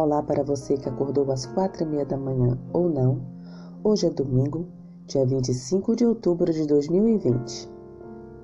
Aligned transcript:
olá 0.00 0.22
para 0.22 0.42
você 0.42 0.76
que 0.76 0.88
acordou 0.88 1.30
às 1.30 1.44
quatro 1.46 1.82
e 1.82 1.86
meia 1.86 2.06
da 2.06 2.16
manhã 2.16 2.58
ou 2.72 2.88
não. 2.88 3.20
Hoje 3.84 4.06
é 4.06 4.10
domingo, 4.10 4.66
dia 5.06 5.26
25 5.26 5.94
de 5.94 6.06
outubro 6.06 6.50
de 6.52 6.66
2020. 6.66 7.70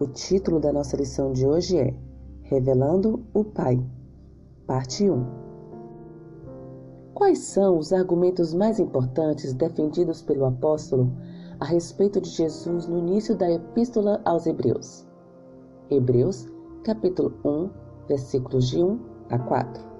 O 0.00 0.06
título 0.06 0.58
da 0.58 0.72
nossa 0.72 0.96
lição 0.96 1.32
de 1.32 1.46
hoje 1.46 1.78
é 1.78 1.94
Revelando 2.42 3.22
o 3.34 3.44
Pai, 3.44 3.84
parte 4.66 5.08
1. 5.08 5.42
Quais 7.14 7.38
são 7.40 7.78
os 7.78 7.92
argumentos 7.92 8.54
mais 8.54 8.80
importantes 8.80 9.52
defendidos 9.52 10.22
pelo 10.22 10.46
apóstolo 10.46 11.12
a 11.60 11.66
respeito 11.66 12.20
de 12.20 12.30
Jesus 12.30 12.86
no 12.86 12.98
início 12.98 13.36
da 13.36 13.50
Epístola 13.50 14.20
aos 14.24 14.46
Hebreus? 14.46 15.06
Hebreus, 15.90 16.48
capítulo 16.82 17.34
1, 17.44 17.70
versículos 18.08 18.68
de 18.68 18.82
1 18.82 18.98
a 19.28 19.38
4. 19.38 19.91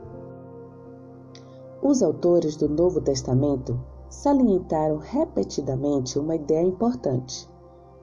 Os 1.83 2.01
autores 2.01 2.57
do 2.57 2.69
Novo 2.69 3.01
Testamento 3.01 3.77
salientaram 4.09 4.99
repetidamente 4.99 6.17
uma 6.17 6.37
ideia 6.37 6.65
importante. 6.65 7.51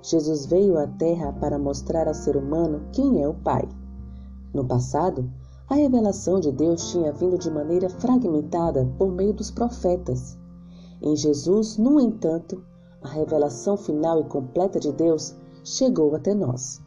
Jesus 0.01 0.45
veio 0.45 0.77
à 0.77 0.85
Terra 0.85 1.31
para 1.31 1.57
mostrar 1.57 2.05
ao 2.05 2.13
ser 2.13 2.35
humano 2.35 2.81
quem 2.91 3.23
é 3.23 3.27
o 3.27 3.33
Pai. 3.33 3.65
No 4.53 4.65
passado, 4.65 5.31
a 5.69 5.75
revelação 5.75 6.41
de 6.41 6.51
Deus 6.51 6.91
tinha 6.91 7.13
vindo 7.13 7.37
de 7.37 7.49
maneira 7.49 7.89
fragmentada 7.89 8.85
por 8.97 9.13
meio 9.13 9.33
dos 9.33 9.49
profetas. 9.49 10.37
Em 11.01 11.15
Jesus, 11.15 11.77
no 11.77 12.01
entanto, 12.01 12.61
a 13.01 13.07
revelação 13.07 13.77
final 13.77 14.19
e 14.19 14.25
completa 14.25 14.77
de 14.77 14.91
Deus 14.91 15.33
chegou 15.63 16.13
até 16.15 16.33
nós. 16.33 16.81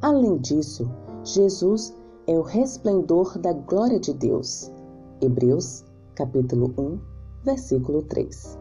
Além 0.00 0.38
disso, 0.38 0.88
Jesus 1.24 1.92
é 2.28 2.38
o 2.38 2.42
resplendor 2.42 3.36
da 3.38 3.52
glória 3.52 3.98
de 3.98 4.12
Deus. 4.12 4.70
Hebreus, 5.24 5.82
capítulo 6.14 6.74
1, 6.76 7.00
versículo 7.44 8.02
3. 8.02 8.58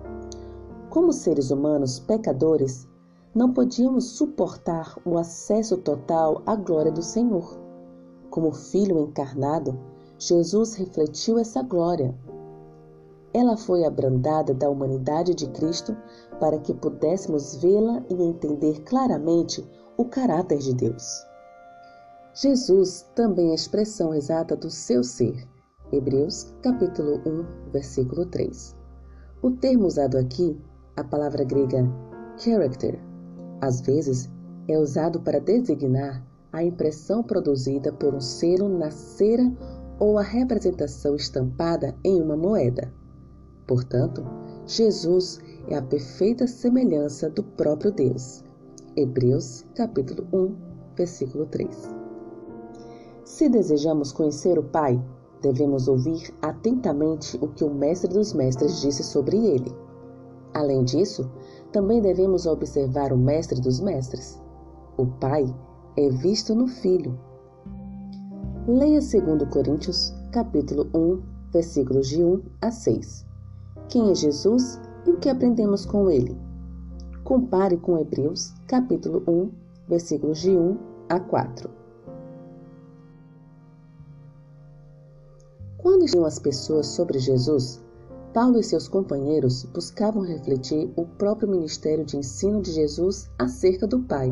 Como 0.89 1.11
seres 1.11 1.51
humanos 1.51 1.99
pecadores, 1.99 2.87
não 3.35 3.51
podíamos 3.51 4.11
suportar 4.11 4.97
o 5.03 5.17
acesso 5.17 5.75
total 5.75 6.41
à 6.45 6.55
glória 6.55 6.91
do 6.91 7.01
Senhor. 7.01 7.59
Como 8.29 8.53
Filho 8.53 8.97
encarnado, 8.97 9.77
Jesus 10.17 10.75
refletiu 10.75 11.37
essa 11.37 11.61
glória. 11.61 12.17
Ela 13.33 13.57
foi 13.57 13.83
abrandada 13.83 14.53
da 14.53 14.69
humanidade 14.69 15.35
de 15.35 15.47
Cristo 15.47 15.97
para 16.39 16.59
que 16.59 16.73
pudéssemos 16.73 17.57
vê-la 17.57 18.01
e 18.09 18.23
entender 18.23 18.83
claramente 18.83 19.67
o 19.97 20.05
caráter 20.05 20.59
de 20.59 20.73
Deus. 20.73 21.25
Jesus 22.33 23.05
também 23.13 23.49
é 23.49 23.51
a 23.51 23.55
expressão 23.55 24.13
exata 24.13 24.55
do 24.55 24.69
seu 24.69 25.03
ser 25.03 25.51
Hebreus 25.93 26.51
capítulo 26.63 27.21
1, 27.23 27.71
versículo 27.71 28.25
3. 28.25 28.75
O 29.43 29.51
termo 29.51 29.85
usado 29.85 30.17
aqui, 30.17 30.59
a 30.97 31.03
palavra 31.03 31.43
grega 31.43 31.87
character, 32.35 32.99
às 33.61 33.79
vezes 33.81 34.27
é 34.67 34.75
usado 34.75 35.21
para 35.21 35.39
designar 35.39 36.25
a 36.51 36.63
impressão 36.63 37.21
produzida 37.21 37.93
por 37.93 38.15
um 38.15 38.19
selo 38.19 38.67
na 38.75 38.89
cera 38.89 39.43
ou 39.99 40.17
a 40.17 40.23
representação 40.23 41.15
estampada 41.15 41.95
em 42.03 42.19
uma 42.19 42.35
moeda. 42.35 42.91
Portanto, 43.67 44.25
Jesus 44.65 45.39
é 45.67 45.75
a 45.75 45.81
perfeita 45.83 46.47
semelhança 46.47 47.29
do 47.29 47.43
próprio 47.43 47.91
Deus. 47.91 48.43
Hebreus 48.95 49.63
capítulo 49.75 50.27
1, 50.33 50.55
versículo 50.95 51.45
3. 51.45 51.69
Se 53.23 53.47
desejamos 53.47 54.11
conhecer 54.11 54.57
o 54.57 54.63
Pai, 54.63 54.99
devemos 55.43 55.89
ouvir 55.89 56.33
atentamente 56.41 57.37
o 57.41 57.49
que 57.49 57.65
o 57.65 57.73
Mestre 57.73 58.11
dos 58.11 58.33
Mestres 58.33 58.79
disse 58.79 59.03
sobre 59.03 59.37
ele. 59.37 59.75
Além 60.53 60.83
disso, 60.85 61.29
também 61.71 62.01
devemos 62.01 62.45
observar 62.45 63.11
o 63.11 63.17
Mestre 63.17 63.59
dos 63.59 63.81
Mestres. 63.81 64.41
O 64.97 65.05
Pai 65.05 65.53
é 65.97 66.09
visto 66.09 66.55
no 66.55 66.67
Filho. 66.67 67.19
Leia 68.65 68.99
2 69.01 69.49
Coríntios, 69.51 70.13
capítulo 70.31 70.89
1, 70.95 71.21
versículos 71.51 72.07
de 72.07 72.23
1 72.23 72.41
a 72.61 72.71
6. 72.71 73.25
Quem 73.89 74.11
é 74.11 74.15
Jesus 74.15 74.79
e 75.05 75.11
o 75.11 75.17
que 75.17 75.27
aprendemos 75.27 75.85
com 75.85 76.09
ele? 76.09 76.37
Compare 77.25 77.75
com 77.77 77.99
Hebreus, 77.99 78.53
capítulo 78.67 79.21
1, 79.27 79.51
versículos 79.89 80.39
de 80.39 80.51
1 80.51 80.77
a 81.09 81.19
4. 81.19 81.82
Quando 85.83 86.05
tinham 86.05 86.23
as 86.23 86.39
pessoas 86.39 86.87
sobre 86.87 87.19
Jesus, 87.19 87.83
Paulo 88.33 88.57
e 88.57 88.63
seus 88.63 88.87
companheiros 88.87 89.65
buscavam 89.65 90.23
refletir 90.23 90.89
o 90.95 91.05
próprio 91.05 91.49
ministério 91.49 92.05
de 92.05 92.15
ensino 92.15 92.61
de 92.61 92.71
Jesus 92.71 93.29
acerca 93.37 93.85
do 93.85 93.99
Pai. 93.99 94.31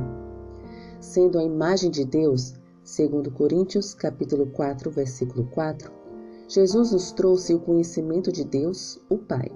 Sendo 1.01 1.37
a 1.37 1.43
imagem 1.43 1.91
de 1.91 2.05
Deus, 2.05 2.53
segundo 2.85 3.29
Coríntios 3.31 3.93
capítulo 3.93 4.47
4, 4.47 4.89
versículo 4.91 5.43
4, 5.47 5.91
Jesus 6.47 6.93
nos 6.93 7.11
trouxe 7.11 7.53
o 7.53 7.59
conhecimento 7.59 8.31
de 8.31 8.45
Deus, 8.45 8.97
o 9.09 9.17
Pai. 9.17 9.51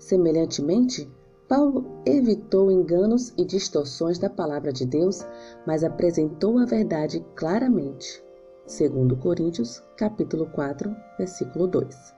Semelhantemente, 0.00 1.08
Paulo 1.46 2.02
evitou 2.04 2.72
enganos 2.72 3.32
e 3.38 3.44
distorções 3.44 4.18
da 4.18 4.28
palavra 4.28 4.72
de 4.72 4.84
Deus, 4.84 5.24
mas 5.64 5.84
apresentou 5.84 6.58
a 6.58 6.64
verdade 6.64 7.24
claramente 7.36 8.23
segundo 8.66 9.16
Coríntios, 9.16 9.82
capítulo 9.96 10.46
4, 10.46 10.94
versículo 11.18 11.66
2. 11.66 12.14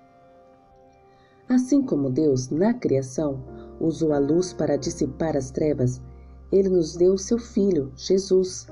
Assim 1.48 1.82
como 1.82 2.10
Deus, 2.10 2.50
na 2.50 2.72
criação, 2.72 3.42
usou 3.80 4.12
a 4.12 4.18
luz 4.18 4.52
para 4.52 4.76
dissipar 4.76 5.36
as 5.36 5.50
trevas, 5.50 6.00
ele 6.52 6.68
nos 6.68 6.96
deu 6.96 7.18
seu 7.18 7.38
Filho, 7.38 7.92
Jesus, 7.96 8.68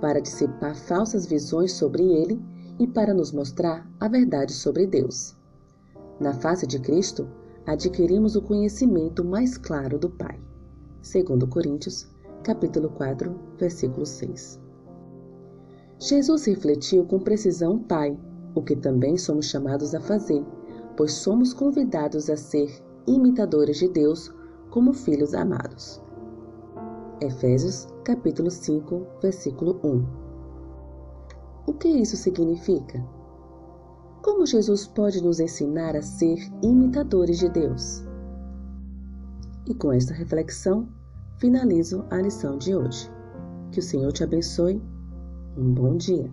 para 0.00 0.20
dissipar 0.20 0.74
falsas 0.74 1.26
visões 1.26 1.72
sobre 1.72 2.02
ele 2.02 2.42
e 2.78 2.86
para 2.86 3.12
nos 3.12 3.32
mostrar 3.32 3.86
a 4.00 4.08
verdade 4.08 4.52
sobre 4.52 4.86
Deus. 4.86 5.36
Na 6.18 6.32
face 6.32 6.66
de 6.66 6.78
Cristo, 6.78 7.28
adquirimos 7.66 8.36
o 8.36 8.42
conhecimento 8.42 9.24
mais 9.24 9.58
claro 9.58 9.98
do 9.98 10.08
Pai. 10.08 10.40
Segundo 11.02 11.46
Coríntios, 11.46 12.08
capítulo 12.42 12.88
4, 12.90 13.38
versículo 13.58 14.06
6. 14.06 14.67
Jesus 16.00 16.44
refletiu 16.44 17.04
com 17.04 17.18
precisão 17.18 17.76
Pai, 17.76 18.16
o 18.54 18.62
que 18.62 18.76
também 18.76 19.16
somos 19.16 19.46
chamados 19.46 19.96
a 19.96 20.00
fazer, 20.00 20.44
pois 20.96 21.12
somos 21.12 21.52
convidados 21.52 22.30
a 22.30 22.36
ser 22.36 22.70
imitadores 23.04 23.78
de 23.78 23.88
Deus 23.88 24.32
como 24.70 24.92
filhos 24.92 25.34
amados. 25.34 26.00
Efésios 27.20 27.88
capítulo 28.04 28.48
5, 28.48 29.06
versículo 29.20 29.80
1. 29.82 30.06
O 31.66 31.74
que 31.74 31.88
isso 31.88 32.16
significa? 32.16 33.04
Como 34.22 34.46
Jesus 34.46 34.86
pode 34.86 35.20
nos 35.20 35.40
ensinar 35.40 35.96
a 35.96 36.02
ser 36.02 36.38
imitadores 36.62 37.40
de 37.40 37.48
Deus? 37.48 38.04
E 39.66 39.74
com 39.74 39.92
esta 39.92 40.14
reflexão, 40.14 40.88
finalizo 41.38 42.04
a 42.08 42.18
lição 42.18 42.56
de 42.56 42.76
hoje. 42.76 43.10
Que 43.72 43.80
o 43.80 43.82
Senhor 43.82 44.12
te 44.12 44.22
abençoe 44.22 44.80
um 45.58 45.74
bom 45.74 45.96
dia. 45.96 46.30